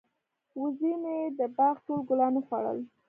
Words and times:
وزې 0.59 0.91
مې 1.01 1.17
د 1.37 1.39
باغ 1.57 1.75
ټول 1.85 1.99
ګلان 2.09 2.33
وخوړل. 2.37 2.79